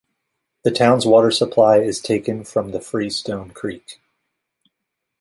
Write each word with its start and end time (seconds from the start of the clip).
The 0.63 0.71
town's 0.71 1.05
water 1.05 1.29
supply 1.29 1.77
is 1.77 1.99
taken 1.99 2.43
from 2.43 2.71
the 2.71 2.81
Freestone 2.81 3.51
Creek. 3.51 3.99